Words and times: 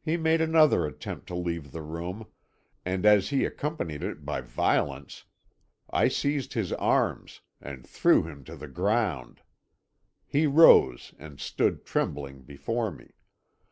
"He 0.00 0.16
made 0.16 0.40
another 0.40 0.86
attempt 0.86 1.26
to 1.26 1.34
leave 1.34 1.72
the 1.72 1.82
room, 1.82 2.28
and 2.84 3.04
as 3.04 3.30
he 3.30 3.44
accompanied 3.44 4.00
it 4.00 4.24
by 4.24 4.42
violence, 4.42 5.24
I 5.92 6.06
seized 6.06 6.52
his 6.52 6.72
arms, 6.74 7.40
and 7.60 7.84
threw 7.84 8.22
him 8.22 8.44
to 8.44 8.54
the 8.54 8.68
ground. 8.68 9.40
He 10.24 10.46
rose, 10.46 11.14
and 11.18 11.40
stood 11.40 11.84
trembling 11.84 12.42
before 12.42 12.92
me. 12.92 13.14